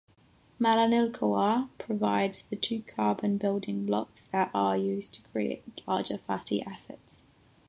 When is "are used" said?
4.51-5.13